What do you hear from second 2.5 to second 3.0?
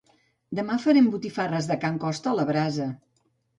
brasa